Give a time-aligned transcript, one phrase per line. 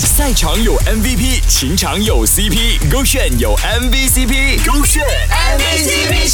[0.00, 6.28] 赛场有 MVP，情场有 CP，勾选有 MVCp，勾选 MVCp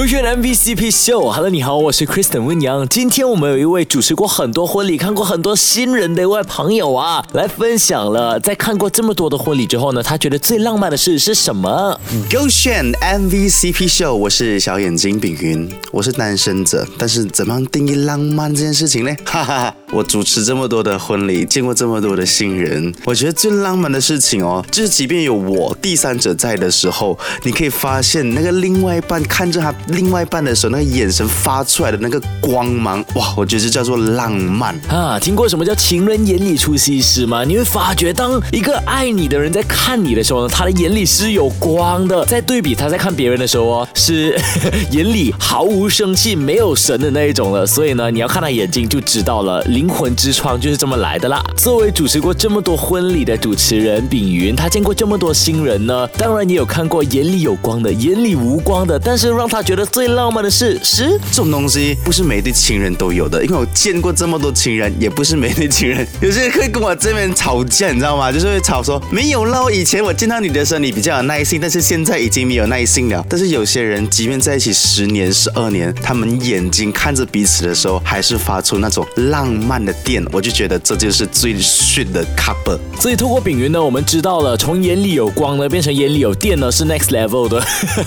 [0.00, 1.30] 勾选 MVCp Show。
[1.30, 2.88] Hello，你好，我是 Kristen 温阳。
[2.88, 12.00] 今天我们有一位主持过很多婚礼、看过很多新人的一位朋友啊，来分享了在看过这么多的婚礼之后呢，他觉得最浪漫的事是什么？
[12.32, 19.14] 勾选 MVCp Show，我是小眼睛炳云，我是单身者，但是怎么样定义浪漫这件事情呢？
[19.26, 34.78] 哈哈哈，我主持这么多的婚礼，见过这么多的新人，我觉得最浪漫的事情哦，就是即便有我第三者在的时候，你可以发现那个另外一半看着他另外一半的时候，那个眼神发出来的那个光芒，哇，我觉得这叫做浪漫。
[34.88, 37.44] 啊，听过什么叫情人眼里出西施吗？
[37.44, 42.24] 你会发觉，当一个爱你的人在看你的时候呢，他的眼里是有光的。
[42.26, 44.38] 在对比他在看别人的时候哦，是
[44.92, 47.66] 眼里毫无生气、没有神的那一种了。
[47.66, 51.42] 所以呢，你要看他眼睛就知道了，灵魂之窗就是这么来的啦。
[51.56, 58.98] 作为主持过这么多婚礼的主持人炳云，他见过这么多新人呢，当然也有看过眼里有光的、眼里无光的。
[58.98, 66.06] 但是让他觉得最浪漫的事是这种东西不是每对情人都有的，因为我见过这么多情人，也不是每对情人。
[66.20, 68.30] 有些人会跟我这边吵架，你知道吗？
[68.30, 73.24] 就是会吵说没有啦，以前我见到你的时候你比较有耐心，但是现在已经没有耐心了。
[73.28, 80.24] 但是有些人即便在一起十年、十二年，他们眼睛看着彼此的时候，还是发出那种浪漫的电。
[80.32, 82.78] 我就觉得这就是最炫的 couple。
[83.00, 87.64] 所以透过炳云呢，我们知道了从眼里有光呢，变成眼里有电呢，是 next level 的。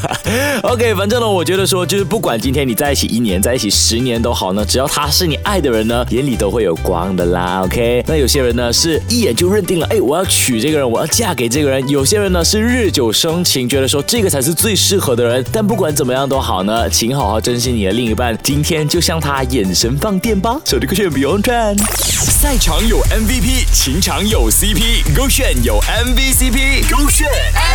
[0.64, 7.62] OK，反正呢，我觉得说，就是不管今天你在一起一年，在一起十年都好呢，只要他是你爱的人呢，眼里都会有光的啦。
[7.64, 11.88] OK，那有些人呢是一眼就认定了，哎，我要娶这个人，我要嫁给这个人。
[11.90, 15.46] 有些人呢是日久生情，觉得说这个才是最适合的人。
[15.52, 18.38] 但不管怎么样都好呢，请好好珍惜你的另一半。
[18.44, 20.60] 今天就向他眼神放电吧。
[20.66, 27.28] 手机歌选 Beyond Trend，赛场有 MVP，情场有 CP，勾选有 MVCp，勾选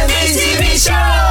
[0.08, 1.27] MVP 秀。